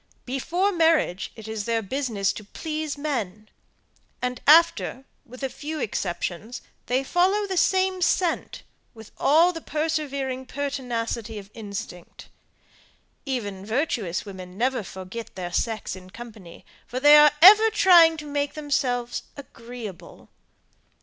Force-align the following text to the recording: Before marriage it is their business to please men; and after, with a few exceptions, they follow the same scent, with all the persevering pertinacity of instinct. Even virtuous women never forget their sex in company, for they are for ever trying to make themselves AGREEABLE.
Before 0.25 0.71
marriage 0.71 1.31
it 1.35 1.47
is 1.47 1.65
their 1.65 1.83
business 1.83 2.33
to 2.33 2.43
please 2.43 2.97
men; 2.97 3.49
and 4.19 4.41
after, 4.47 5.05
with 5.27 5.43
a 5.43 5.47
few 5.47 5.79
exceptions, 5.79 6.63
they 6.87 7.03
follow 7.03 7.45
the 7.45 7.55
same 7.55 8.01
scent, 8.01 8.63
with 8.95 9.11
all 9.19 9.53
the 9.53 9.61
persevering 9.61 10.47
pertinacity 10.47 11.37
of 11.37 11.51
instinct. 11.53 12.29
Even 13.27 13.63
virtuous 13.63 14.25
women 14.25 14.57
never 14.57 14.81
forget 14.81 15.35
their 15.35 15.53
sex 15.53 15.95
in 15.95 16.09
company, 16.09 16.65
for 16.87 16.99
they 16.99 17.15
are 17.15 17.29
for 17.29 17.35
ever 17.43 17.69
trying 17.69 18.17
to 18.17 18.25
make 18.25 18.55
themselves 18.55 19.21
AGREEABLE. 19.37 20.29